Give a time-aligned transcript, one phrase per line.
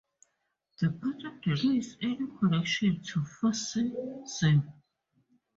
[0.79, 4.71] The party denies any connection to fascism.